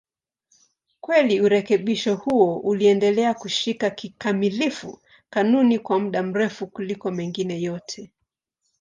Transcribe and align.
Kweli 1.01 1.41
urekebisho 1.41 2.15
huo 2.15 2.57
uliendelea 2.57 3.33
kushika 3.33 3.89
kikamilifu 3.89 4.99
kanuni 5.29 5.79
kwa 5.79 5.99
muda 5.99 6.23
mrefu 6.23 6.67
kuliko 6.67 7.11
mengine 7.11 7.61
yote. 7.61 8.11